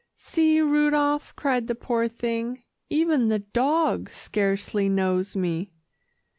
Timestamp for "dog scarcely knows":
3.37-5.35